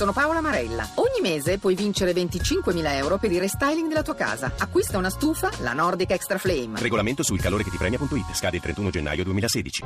sono 0.00 0.12
Paola 0.12 0.40
Marella. 0.40 0.88
Ogni 0.94 1.20
mese 1.20 1.58
puoi 1.58 1.74
vincere 1.74 2.12
25.000 2.12 2.94
euro 2.94 3.18
per 3.18 3.30
il 3.32 3.38
restyling 3.38 3.86
della 3.86 4.00
tua 4.02 4.14
casa. 4.14 4.50
Acquista 4.56 4.96
una 4.96 5.10
stufa, 5.10 5.50
la 5.58 5.74
Nordic 5.74 6.12
Extra 6.12 6.38
Flame. 6.38 6.80
Regolamento 6.80 7.22
sul 7.22 7.38
calore 7.38 7.64
che 7.64 7.70
ti 7.70 7.76
premia.it. 7.76 8.32
Scade 8.32 8.56
il 8.56 8.62
31 8.62 8.88
gennaio 8.88 9.24
2016. 9.24 9.84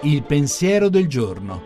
Il 0.00 0.22
pensiero 0.24 0.88
del 0.88 1.06
giorno. 1.06 1.62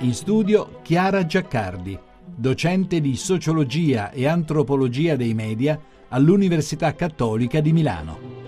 In 0.00 0.14
studio 0.14 0.80
Chiara 0.82 1.24
Giaccardi, 1.24 1.96
docente 2.24 3.00
di 3.00 3.14
sociologia 3.14 4.10
e 4.10 4.26
antropologia 4.26 5.14
dei 5.14 5.32
media 5.32 5.80
all'Università 6.08 6.92
Cattolica 6.96 7.60
di 7.60 7.72
Milano. 7.72 8.43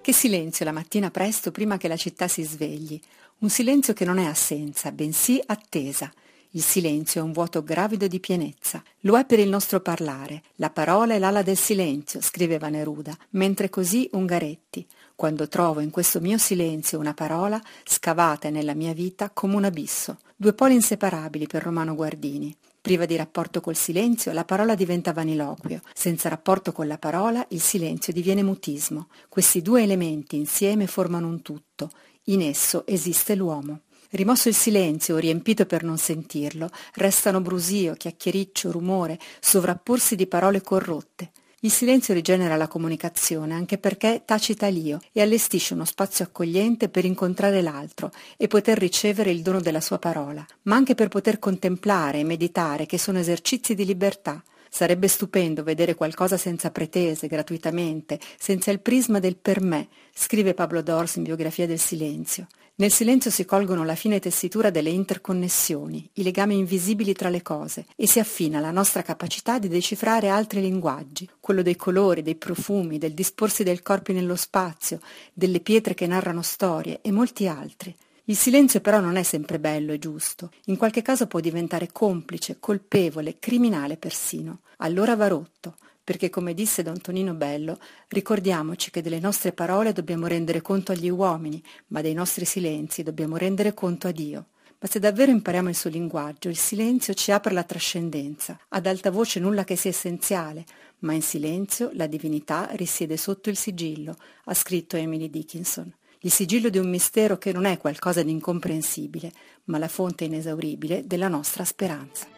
Che 0.00 0.12
silenzio 0.14 0.64
la 0.64 0.72
mattina 0.72 1.10
presto 1.10 1.50
prima 1.50 1.76
che 1.76 1.88
la 1.88 1.96
città 1.96 2.28
si 2.28 2.42
svegli. 2.42 2.98
Un 3.40 3.50
silenzio 3.50 3.92
che 3.92 4.04
non 4.06 4.18
è 4.18 4.24
assenza, 4.24 4.90
bensì 4.90 5.40
attesa. 5.44 6.10
Il 6.52 6.62
silenzio 6.62 7.20
è 7.20 7.24
un 7.24 7.32
vuoto 7.32 7.62
gravido 7.62 8.06
di 8.06 8.18
pienezza. 8.18 8.82
Lo 9.00 9.18
è 9.18 9.26
per 9.26 9.38
il 9.38 9.50
nostro 9.50 9.80
parlare. 9.80 10.42
La 10.56 10.70
parola 10.70 11.14
è 11.14 11.18
l'ala 11.18 11.42
del 11.42 11.58
silenzio, 11.58 12.22
scriveva 12.22 12.68
Neruda, 12.68 13.14
mentre 13.30 13.68
così 13.68 14.08
Ungaretti. 14.12 14.86
Quando 15.14 15.46
trovo 15.46 15.80
in 15.80 15.90
questo 15.90 16.20
mio 16.20 16.38
silenzio 16.38 16.98
una 16.98 17.12
parola, 17.12 17.60
scavata 17.84 18.48
nella 18.48 18.74
mia 18.74 18.94
vita 18.94 19.28
come 19.28 19.56
un 19.56 19.64
abisso. 19.64 20.20
Due 20.34 20.54
poli 20.54 20.74
inseparabili 20.74 21.46
per 21.46 21.62
Romano 21.62 21.94
Guardini. 21.94 22.56
Priva 22.88 23.04
di 23.04 23.16
rapporto 23.16 23.60
col 23.60 23.76
silenzio, 23.76 24.32
la 24.32 24.46
parola 24.46 24.74
diventa 24.74 25.12
vaniloquio. 25.12 25.82
Senza 25.92 26.30
rapporto 26.30 26.72
con 26.72 26.86
la 26.86 26.96
parola, 26.96 27.44
il 27.50 27.60
silenzio 27.60 28.14
diviene 28.14 28.42
mutismo. 28.42 29.08
Questi 29.28 29.60
due 29.60 29.82
elementi 29.82 30.36
insieme 30.36 30.86
formano 30.86 31.28
un 31.28 31.42
tutto. 31.42 31.90
In 32.28 32.40
esso 32.40 32.86
esiste 32.86 33.34
l'uomo. 33.34 33.80
Rimosso 34.12 34.48
il 34.48 34.54
silenzio 34.54 35.18
riempito 35.18 35.66
per 35.66 35.82
non 35.82 35.98
sentirlo, 35.98 36.70
restano 36.94 37.42
brusio, 37.42 37.92
chiacchiericcio, 37.92 38.72
rumore, 38.72 39.18
sovrapporsi 39.38 40.16
di 40.16 40.26
parole 40.26 40.62
corrotte. 40.62 41.32
Il 41.62 41.72
silenzio 41.72 42.14
rigenera 42.14 42.54
la 42.54 42.68
comunicazione 42.68 43.52
anche 43.52 43.78
perché 43.78 44.22
tacita 44.24 44.68
l'io 44.68 45.00
e 45.10 45.22
allestisce 45.22 45.74
uno 45.74 45.84
spazio 45.84 46.24
accogliente 46.24 46.88
per 46.88 47.04
incontrare 47.04 47.62
l'altro 47.62 48.12
e 48.36 48.46
poter 48.46 48.78
ricevere 48.78 49.32
il 49.32 49.42
dono 49.42 49.60
della 49.60 49.80
sua 49.80 49.98
parola, 49.98 50.46
ma 50.62 50.76
anche 50.76 50.94
per 50.94 51.08
poter 51.08 51.40
contemplare 51.40 52.20
e 52.20 52.24
meditare 52.24 52.86
che 52.86 52.96
sono 52.96 53.18
esercizi 53.18 53.74
di 53.74 53.84
libertà. 53.84 54.40
Sarebbe 54.70 55.08
stupendo 55.08 55.64
vedere 55.64 55.96
qualcosa 55.96 56.36
senza 56.36 56.70
pretese, 56.70 57.26
gratuitamente, 57.26 58.20
senza 58.38 58.70
il 58.70 58.78
prisma 58.78 59.18
del 59.18 59.36
per 59.36 59.60
me, 59.60 59.88
scrive 60.14 60.54
Pablo 60.54 60.80
Dors 60.80 61.16
in 61.16 61.24
biografia 61.24 61.66
del 61.66 61.80
silenzio. 61.80 62.46
Nel 62.80 62.92
silenzio 62.92 63.32
si 63.32 63.44
colgono 63.44 63.82
la 63.82 63.96
fine 63.96 64.20
tessitura 64.20 64.70
delle 64.70 64.90
interconnessioni, 64.90 66.08
i 66.12 66.22
legami 66.22 66.56
invisibili 66.56 67.12
tra 67.12 67.28
le 67.28 67.42
cose 67.42 67.86
e 67.96 68.06
si 68.06 68.20
affina 68.20 68.60
la 68.60 68.70
nostra 68.70 69.02
capacità 69.02 69.58
di 69.58 69.66
decifrare 69.66 70.28
altri 70.28 70.60
linguaggi, 70.60 71.28
quello 71.40 71.62
dei 71.62 71.74
colori, 71.74 72.22
dei 72.22 72.36
profumi, 72.36 72.98
del 72.98 73.14
disporsi 73.14 73.64
del 73.64 73.82
corpo 73.82 74.12
nello 74.12 74.36
spazio, 74.36 75.00
delle 75.32 75.58
pietre 75.58 75.94
che 75.94 76.06
narrano 76.06 76.42
storie 76.42 77.00
e 77.02 77.10
molti 77.10 77.48
altri. 77.48 77.92
Il 78.26 78.36
silenzio 78.36 78.80
però 78.80 79.00
non 79.00 79.16
è 79.16 79.24
sempre 79.24 79.58
bello 79.58 79.92
e 79.92 79.98
giusto, 79.98 80.52
in 80.66 80.76
qualche 80.76 81.02
caso 81.02 81.26
può 81.26 81.40
diventare 81.40 81.90
complice, 81.90 82.58
colpevole, 82.60 83.40
criminale 83.40 83.96
persino. 83.96 84.60
Allora 84.76 85.16
va 85.16 85.26
rotto, 85.26 85.74
perché 86.08 86.30
come 86.30 86.54
disse 86.54 86.82
Don 86.82 86.98
Tonino 87.02 87.34
Bello, 87.34 87.78
ricordiamoci 88.08 88.90
che 88.90 89.02
delle 89.02 89.20
nostre 89.20 89.52
parole 89.52 89.92
dobbiamo 89.92 90.26
rendere 90.26 90.62
conto 90.62 90.92
agli 90.92 91.10
uomini, 91.10 91.62
ma 91.88 92.00
dei 92.00 92.14
nostri 92.14 92.46
silenzi 92.46 93.02
dobbiamo 93.02 93.36
rendere 93.36 93.74
conto 93.74 94.08
a 94.08 94.10
Dio. 94.10 94.46
Ma 94.80 94.88
se 94.88 95.00
davvero 95.00 95.30
impariamo 95.30 95.68
il 95.68 95.74
suo 95.74 95.90
linguaggio, 95.90 96.48
il 96.48 96.56
silenzio 96.56 97.12
ci 97.12 97.30
apre 97.30 97.52
la 97.52 97.62
trascendenza. 97.62 98.58
Ad 98.68 98.86
alta 98.86 99.10
voce 99.10 99.38
nulla 99.38 99.64
che 99.64 99.76
sia 99.76 99.90
essenziale, 99.90 100.64
ma 101.00 101.12
in 101.12 101.20
silenzio 101.20 101.90
la 101.92 102.06
divinità 102.06 102.70
risiede 102.70 103.18
sotto 103.18 103.50
il 103.50 103.58
sigillo, 103.58 104.16
ha 104.44 104.54
scritto 104.54 104.96
Emily 104.96 105.28
Dickinson. 105.28 105.94
Il 106.20 106.32
sigillo 106.32 106.70
di 106.70 106.78
un 106.78 106.88
mistero 106.88 107.36
che 107.36 107.52
non 107.52 107.66
è 107.66 107.76
qualcosa 107.76 108.22
di 108.22 108.30
incomprensibile, 108.30 109.30
ma 109.64 109.76
la 109.76 109.88
fonte 109.88 110.24
inesauribile 110.24 111.06
della 111.06 111.28
nostra 111.28 111.64
speranza. 111.64 112.37